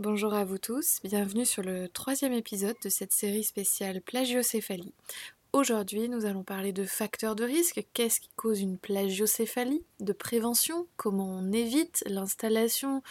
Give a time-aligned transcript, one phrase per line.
[0.00, 4.94] Bonjour à vous tous, bienvenue sur le troisième épisode de cette série spéciale plagiocéphalie.
[5.52, 10.86] Aujourd'hui, nous allons parler de facteurs de risque, qu'est-ce qui cause une plagiocéphalie, de prévention,
[10.96, 13.02] comment on évite l'installation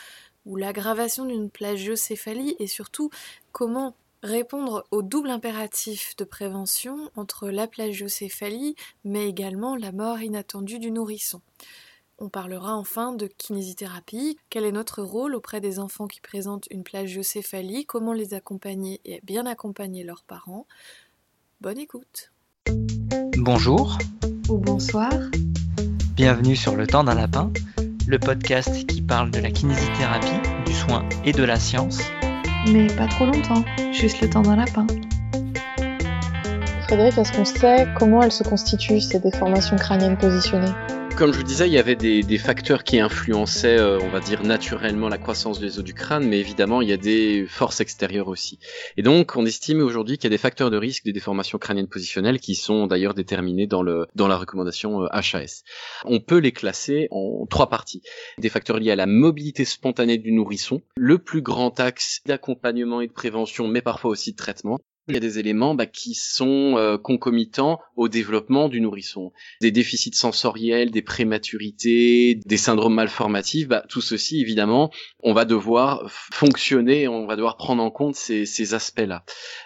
[0.48, 2.56] ou l'aggravation d'une plagiocéphalie?
[2.58, 3.12] Et surtout
[3.52, 10.80] comment répondre au double impératif de prévention entre la plagiocéphalie mais également la mort inattendue
[10.80, 11.40] du nourrisson?
[12.22, 16.84] On parlera enfin de kinésithérapie, quel est notre rôle auprès des enfants qui présentent une
[16.84, 20.68] plagiocéphalie, comment les accompagner et bien accompagner leurs parents?
[21.62, 22.34] Bonne écoute.
[23.38, 23.98] Bonjour.
[24.50, 25.14] Ou bonsoir.
[26.16, 27.54] Bienvenue sur Le Temps d'un Lapin,
[28.06, 32.02] le podcast qui parle de la kinésithérapie, du soin et de la science.
[32.68, 33.64] Mais pas trop longtemps,
[33.94, 34.86] juste le temps d'un lapin.
[36.84, 40.74] Frédéric, est-ce qu'on sait comment elles se constituent, ces déformations crâniennes positionnées?
[41.20, 44.42] Comme je vous disais, il y avait des, facteurs qui influençaient, euh, on va dire,
[44.42, 48.30] naturellement la croissance des os du crâne, mais évidemment, il y a des forces extérieures
[48.30, 48.58] aussi.
[48.96, 51.90] Et donc, on estime aujourd'hui qu'il y a des facteurs de risque des déformations crâniennes
[51.90, 55.34] positionnelles qui sont d'ailleurs déterminés dans, le, dans la recommandation HAS.
[55.36, 55.48] Euh,
[56.06, 58.02] on peut les classer en trois parties.
[58.38, 63.08] Des facteurs liés à la mobilité spontanée du nourrisson, le plus grand axe d'accompagnement et
[63.08, 66.76] de prévention, mais parfois aussi de traitement, il y a des éléments bah, qui sont
[66.78, 69.32] euh, concomitants au développement du nourrisson.
[69.62, 74.92] Des déficits sensoriels, des prématurités, des syndromes malformatifs, bah, tout ceci, évidemment,
[75.24, 79.24] on va devoir fonctionner, on va devoir prendre en compte ces, ces aspects-là.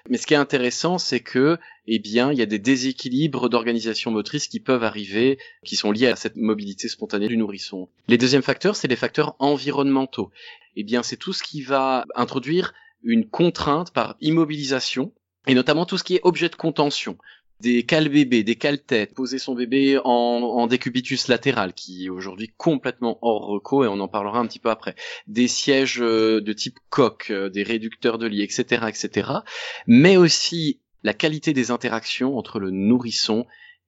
[0.10, 4.12] Mais ce qui est intéressant, c'est que eh bien, il y a des déséquilibres d'organisation
[4.12, 7.90] motrice qui peuvent arriver, qui sont liés à cette mobilité spontanée du nourrisson.
[8.08, 10.32] Les deuxièmes facteurs, c'est les facteurs environnementaux.
[10.76, 15.12] Eh bien, c'est tout ce qui va introduire une contrainte par immobilisation
[15.48, 17.18] et notamment tout ce qui est objet de contention
[17.64, 22.10] des cales bébés, des cales têtes, poser son bébé en, en décubitus latéral, qui est
[22.10, 24.96] aujourd'hui complètement hors reco, et on en parlera un petit peu après,
[25.28, 29.30] des sièges euh, de type coque, euh, des réducteurs de lit, etc., etc.,
[29.88, 33.46] mais aussi la qualité des interactions entre le nourrisson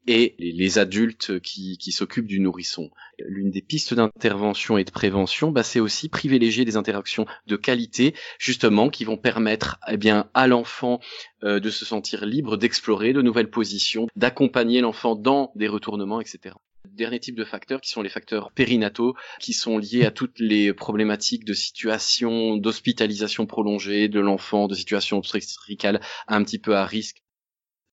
[0.08, 2.92] et les, adultes qui, qui s'occupent du nourrisson.
[3.20, 8.14] L'une des pistes d'intervention et de prévention, bah, c'est aussi privilégier des interactions de qualité,
[8.40, 11.00] justement, qui vont permettre eh bien, à l'enfant
[11.44, 16.56] euh, de se sentir libre, d'explorer de nouvelles positions, d'accompagner l'enfant dans des retournements, etc
[16.96, 20.74] dernier type de facteurs qui sont les facteurs périnataux, qui sont liés à toutes les
[20.74, 27.25] problématiques de situation d'hospitalisation prolongée de l'enfant, de situation obstétricale un petit peu à risque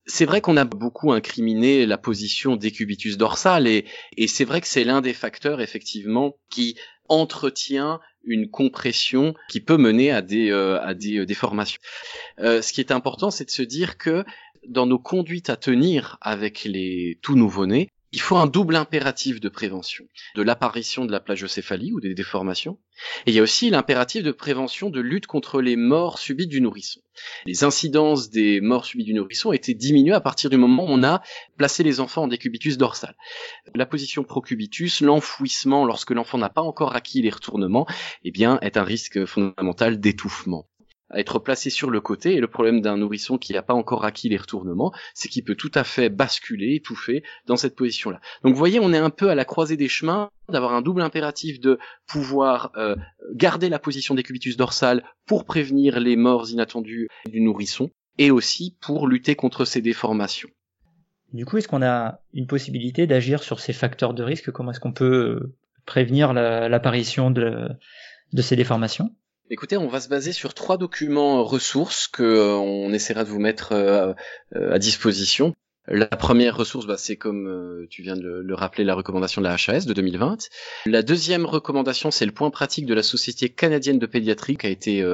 [0.06, 3.86] c'est vrai qu'on a beaucoup incriminé la position des cubitus dorsal et,
[4.16, 6.76] et c'est vrai que c'est l'un des facteurs effectivement qui
[7.08, 11.80] entretient une compression qui peut mener à des, euh, à des euh, déformations.
[12.38, 14.24] Euh, ce qui est important, c'est de se dire que
[14.68, 19.48] dans nos conduites à tenir avec les tout nouveau-nés, il faut un double impératif de
[19.48, 22.78] prévention de l'apparition de la plagiocéphalie ou des déformations,
[23.26, 26.60] et il y a aussi l'impératif de prévention de lutte contre les morts subites du
[26.60, 27.00] nourrisson.
[27.46, 31.02] Les incidences des morts subites du nourrisson étaient diminuées à partir du moment où on
[31.02, 31.22] a
[31.56, 33.16] placé les enfants en décubitus dorsal.
[33.74, 37.86] La position procubitus, l'enfouissement lorsque l'enfant n'a pas encore acquis les retournements,
[38.24, 40.68] eh bien, est un risque fondamental d'étouffement
[41.12, 42.34] à être placé sur le côté.
[42.34, 45.54] Et le problème d'un nourrisson qui n'a pas encore acquis les retournements, c'est qu'il peut
[45.54, 48.20] tout à fait basculer, étouffer dans cette position-là.
[48.42, 51.02] Donc vous voyez, on est un peu à la croisée des chemins d'avoir un double
[51.02, 52.96] impératif de pouvoir euh,
[53.34, 58.76] garder la position des cubitus dorsales pour prévenir les morts inattendues du nourrisson et aussi
[58.80, 60.50] pour lutter contre ces déformations.
[61.32, 64.50] Du coup, est-ce qu'on a une possibilité d'agir sur ces facteurs de risque?
[64.50, 65.54] Comment est-ce qu'on peut
[65.86, 67.68] prévenir l'apparition de,
[68.32, 69.14] de ces déformations?
[69.50, 73.38] Écoutez, on va se baser sur trois documents ressources que euh, on essaiera de vous
[73.38, 74.14] mettre euh,
[74.56, 75.52] euh, à disposition.
[75.88, 79.54] La première ressource, bah, c'est comme tu viens de le, rappeler, la recommandation de la
[79.54, 80.48] HAS de 2020.
[80.86, 84.70] La deuxième recommandation, c'est le point pratique de la Société canadienne de pédiatrie qui a
[84.70, 85.04] été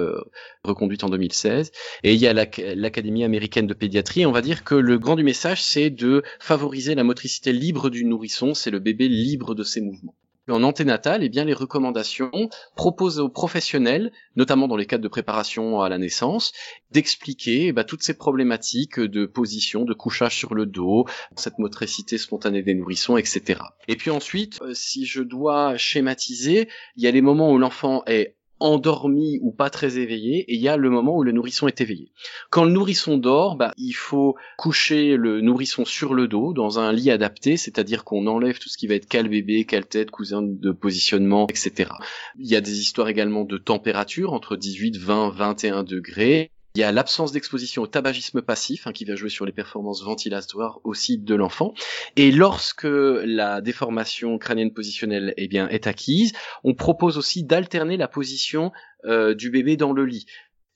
[0.65, 1.72] reconduite en 2016.
[2.05, 4.27] Et il y a l'Académie américaine de pédiatrie.
[4.27, 8.05] on va dire que le grand du message, c'est de favoriser la motricité libre du
[8.05, 10.17] nourrisson, c'est le bébé libre de ses mouvements.
[10.48, 12.31] En anténatal, eh bien, les recommandations
[12.75, 16.52] proposent aux professionnels, notamment dans les cadres de préparation à la naissance,
[16.90, 21.05] d'expliquer eh ben, toutes ces problématiques de position, de couchage sur le dos,
[21.37, 23.61] cette motricité spontanée des nourrissons, etc.
[23.88, 28.02] Et puis ensuite, euh, si je dois schématiser, il y a les moments où l'enfant
[28.06, 31.69] est endormi ou pas très éveillé et il y a le moment où le nourrisson
[31.69, 32.10] est éveillé.
[32.50, 36.93] Quand le nourrisson dort, bah, il faut coucher le nourrisson sur le dos dans un
[36.93, 40.43] lit adapté, c'est-à-dire qu'on enlève tout ce qui va être cale bébé, cale tête, cousin
[40.43, 41.90] de positionnement, etc.
[42.38, 46.50] Il y a des histoires également de température entre 18, 20, 21 degrés.
[46.78, 50.04] Il y a l'absence d'exposition au tabagisme passif, hein, qui va jouer sur les performances
[50.04, 51.75] ventilatoires aussi de l'enfant.
[52.14, 58.06] Et lorsque la déformation crânienne positionnelle eh bien, est acquise, on propose aussi d'alterner la
[58.06, 58.70] position
[59.06, 60.26] euh, du bébé dans le lit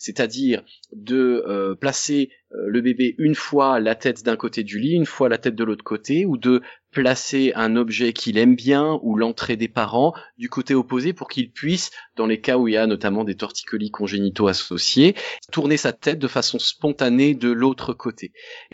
[0.03, 4.95] c'est-à-dire de euh, placer euh, le bébé une fois la tête d'un côté du lit,
[4.95, 6.61] une fois la tête de l'autre côté, ou de
[6.93, 11.51] placer un objet qu'il aime bien ou l'entrée des parents du côté opposé pour qu'il
[11.51, 15.15] puisse, dans les cas où il y a notamment des torticolis congénitaux associés,
[15.51, 18.33] tourner sa tête de façon spontanée de l'autre côté.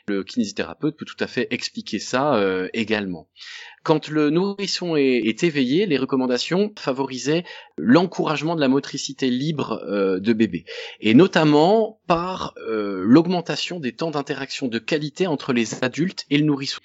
[0.08, 3.28] Le kinésithérapeute peut tout à fait expliquer ça euh, également.
[3.84, 7.44] Quand le nourrisson est, éveillé, les recommandations favorisaient
[7.78, 10.64] l'encouragement de la motricité libre euh, de bébé,
[11.00, 16.44] et notamment par euh, l'augmentation des temps d'interaction de qualité entre les adultes et le
[16.44, 16.80] nourrisson.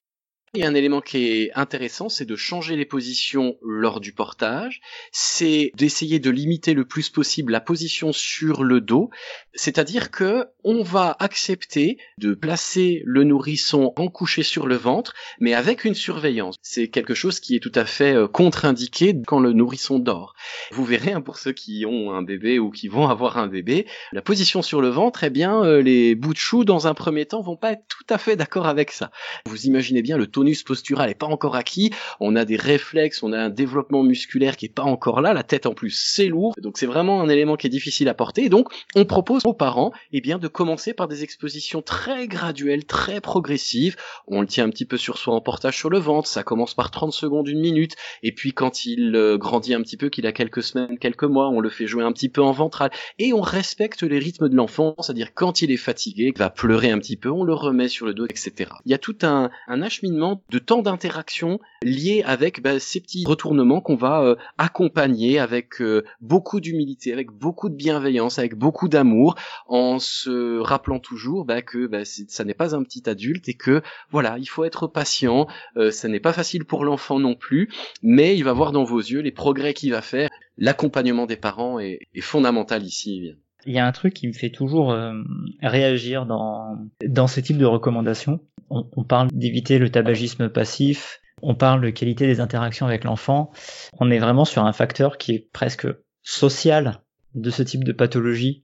[0.56, 4.14] Il y a un élément qui est intéressant, c'est de changer les positions lors du
[4.14, 9.10] portage, c'est d'essayer de limiter le plus possible la position sur le dos,
[9.56, 15.56] c'est-à-dire que on va accepter de placer le nourrisson en couché sur le ventre, mais
[15.56, 16.58] avec une surveillance.
[16.62, 20.36] C'est quelque chose qui est tout à fait euh, contre-indiqué quand le nourrisson dort.
[20.72, 23.88] Vous verrez, hein, pour ceux qui ont un bébé ou qui vont avoir un bébé,
[24.12, 27.26] la position sur le ventre, eh bien, euh, les bouts de chou, dans un premier
[27.26, 29.10] temps, vont pas être tout à fait d'accord avec ça.
[29.48, 33.24] Vous imaginez bien le taux tonus postural est pas encore acquis, on a des réflexes,
[33.24, 36.28] on a un développement musculaire qui est pas encore là, la tête en plus c'est
[36.28, 38.50] lourd, donc c'est vraiment un élément qui est difficile à porter.
[38.50, 43.22] Donc on propose aux parents eh bien de commencer par des expositions très graduelles, très
[43.22, 43.96] progressives.
[44.28, 46.74] On le tient un petit peu sur soi en portage sur le ventre, ça commence
[46.74, 50.28] par 30 secondes, une minute, et puis quand il euh, grandit un petit peu, qu'il
[50.28, 53.32] a quelques semaines, quelques mois, on le fait jouer un petit peu en ventral, et
[53.32, 57.00] on respecte les rythmes de l'enfant, c'est-à-dire quand il est fatigué, il va pleurer un
[57.00, 58.72] petit peu, on le remet sur le dos, etc.
[58.86, 63.24] Il y a tout un, un acheminement de temps d'interaction lié avec bah, ces petits
[63.26, 68.88] retournements qu'on va euh, accompagner avec euh, beaucoup d'humilité, avec beaucoup de bienveillance, avec beaucoup
[68.88, 69.36] d'amour,
[69.68, 73.82] en se rappelant toujours bah, que bah, ça n'est pas un petit adulte et que
[74.12, 75.48] voilà, il faut être patient.
[75.78, 77.70] Euh, ça n'est pas facile pour l'enfant non plus,
[78.02, 80.30] mais il va voir dans vos yeux les progrès qu'il va faire.
[80.58, 83.34] L'accompagnement des parents est, est fondamental ici.
[83.66, 85.14] Il y a un truc qui me fait toujours euh,
[85.62, 88.40] réagir dans, dans ce type de recommandations.
[88.70, 93.52] On, on parle d'éviter le tabagisme passif, on parle de qualité des interactions avec l'enfant.
[94.00, 95.88] On est vraiment sur un facteur qui est presque
[96.24, 97.02] social
[97.36, 98.64] de ce type de pathologie.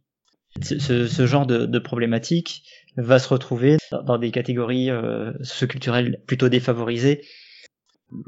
[0.62, 2.64] Ce, ce genre de, de, problématique
[2.98, 7.22] va se retrouver dans des catégories euh, socioculturelles plutôt défavorisées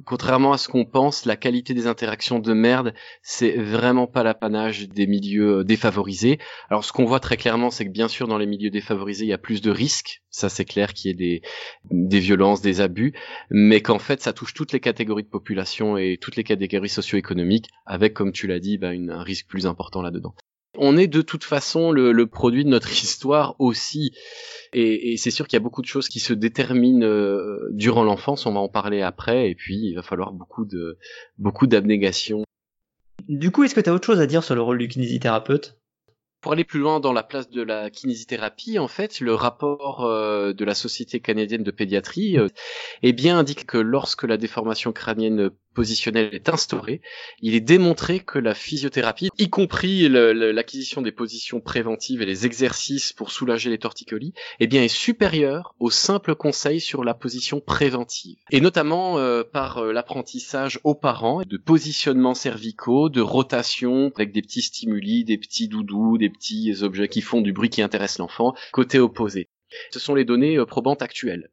[0.06, 4.88] contrairement à ce qu'on pense, la qualité des interactions de merde, c'est vraiment pas l'apanage
[4.90, 6.40] des milieux euh, défavorisés.
[6.70, 9.30] Alors ce qu'on voit très clairement, c'est que bien sûr dans les milieux défavorisés, il
[9.30, 11.42] y a plus de risques, ça c'est clair qu'il y ait des,
[11.90, 13.14] des violences, des abus,
[13.50, 17.70] mais qu'en fait ça touche toutes les catégories de population et toutes les catégories socio-économiques,
[17.86, 20.36] avec comme tu l'as dit, bah, un risque plus important là-dedans.
[20.84, 24.14] On est de toute façon le, le produit de notre histoire aussi.
[24.74, 28.04] Et, et c'est sûr qu'il y a beaucoup de choses qui se déterminent euh, durant
[28.04, 30.98] l'enfance, on va en parler après, et puis il va falloir beaucoup de
[31.38, 32.44] beaucoup d'abnégation.
[33.28, 35.78] Du coup, est-ce que tu as autre chose à dire sur le rôle du kinésithérapeute?
[36.42, 40.54] Pour aller plus loin dans la place de la kinésithérapie, en fait, le rapport euh,
[40.54, 42.48] de la Société canadienne de pédiatrie, euh,
[43.04, 47.02] eh bien, indique que lorsque la déformation crânienne positionnelle est instaurée,
[47.42, 53.14] il est démontré que la physiothérapie, y compris l'acquisition des positions préventives et les exercices
[53.14, 58.38] pour soulager les torticolis, eh bien est supérieure au simple conseil sur la position préventive.
[58.52, 64.42] Et notamment euh, par euh, l'apprentissage aux parents de positionnement cervicaux, de rotation avec des
[64.42, 68.54] petits stimuli, des petits doudous, des petits objets qui font du bruit qui intéresse l'enfant,
[68.72, 69.48] côté opposé.
[69.92, 71.50] Ce sont les données euh, probantes actuelles.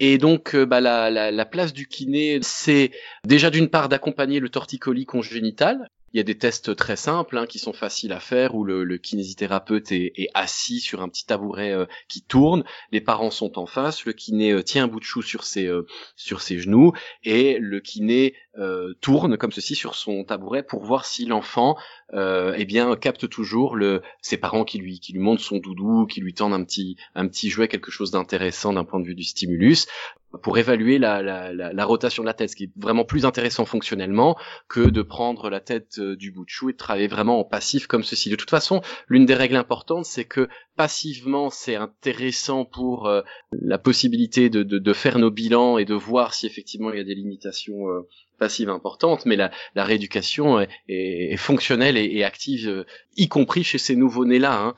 [0.00, 2.90] Et donc, euh, bah, la, la, la, place du kiné, c'est
[3.24, 7.46] déjà d'une part d'accompagner le torticolis congénital, il y a des tests très simples hein,
[7.46, 11.26] qui sont faciles à faire où le, le kinésithérapeute est, est, assis sur un petit
[11.26, 15.04] tabouret euh, qui tourne, les parents sont en face, le kiné tient un bout de
[15.04, 16.92] chou sur ses euh, sur ses genoux.
[17.24, 18.34] Et le kiné
[19.00, 21.76] tourne comme ceci sur son tabouret pour voir si l'enfant
[22.12, 26.20] eh bien capte toujours le ses parents qui lui qui lui montrent son doudou, qui
[26.20, 29.24] lui tendent un petit un petit jouet, quelque chose d'intéressant d'un point de vue du
[29.24, 29.86] stimulus
[30.42, 33.24] pour évaluer la, la, la, la, rotation de la tête, ce qui est vraiment plus
[33.24, 34.36] intéressant fonctionnellement
[34.68, 37.44] que de prendre la tête euh, du bout de chou et de travailler vraiment en
[37.44, 38.30] passif comme ceci.
[38.30, 43.22] De toute façon, l'une des règles importantes, c'est que passivement, c'est intéressant pour euh,
[43.52, 47.00] la possibilité de, de, de, faire nos bilans et de voir si effectivement il y
[47.00, 48.02] a des limitations euh,
[48.36, 52.84] passives importantes, mais la, rééducation est, est, est fonctionnelle et, active,
[53.16, 54.60] y compris chez ces nouveaux-nés-là.
[54.60, 54.74] Hein.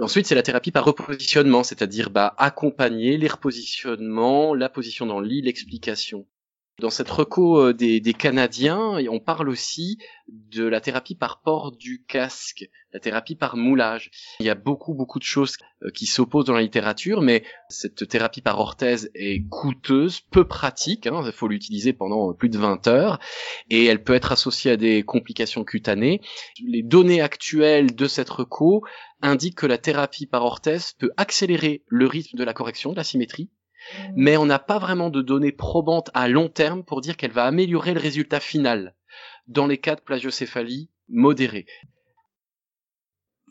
[0.00, 5.26] Ensuite, c'est la thérapie par repositionnement, c'est-à-dire bah, accompagner les repositionnements, la position dans le
[5.26, 6.26] lit, l'explication.
[6.82, 12.02] Dans cette reco des, des Canadiens, on parle aussi de la thérapie par port du
[12.08, 14.10] casque, la thérapie par moulage.
[14.40, 18.08] Il y a beaucoup beaucoup de choses euh, qui s'opposent dans la littérature, mais cette
[18.08, 22.88] thérapie par orthèse est coûteuse, peu pratique, hein, il faut l'utiliser pendant plus de 20
[22.88, 23.20] heures,
[23.70, 26.20] et elle peut être associée à des complications cutanées.
[26.66, 28.84] Les données actuelles de cette reco
[29.20, 33.04] indiquent que la thérapie par orthèse peut accélérer le rythme de la correction de la
[33.04, 33.50] symétrie,
[34.14, 37.44] mais on n'a pas vraiment de données probantes à long terme pour dire qu'elle va
[37.44, 38.94] améliorer le résultat final
[39.46, 41.66] dans les cas de plagiocéphalie modérée.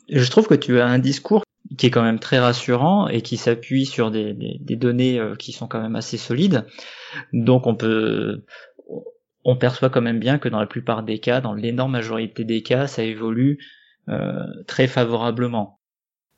[0.09, 1.43] Je trouve que tu as un discours
[1.77, 5.67] qui est quand même très rassurant et qui s'appuie sur des, données euh, qui sont
[5.67, 6.65] quand même assez solides.
[7.33, 8.43] Donc on peut,
[9.43, 12.61] on perçoit quand même bien que dans la plupart des cas, dans l'énorme majorité des
[12.61, 13.59] cas, ça évolue
[14.09, 15.79] euh, très favorablement.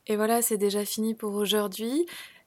[0.08, 2.06] Et voilà, c'est déjà fini pour aujourd'hui.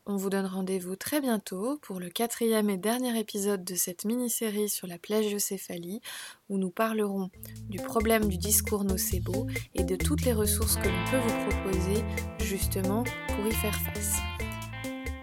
[0.08, 4.68] On vous donne rendez-vous très bientôt pour le quatrième et dernier épisode de cette mini-série
[4.68, 6.00] sur la plagiocéphalie
[6.48, 7.28] où nous parlerons
[7.68, 12.04] du problème du discours nocebo et de toutes les ressources que l'on peut vous proposer
[12.38, 14.18] justement pour y faire face.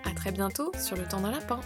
[0.04, 1.62] A très bientôt sur le temps d'un lapin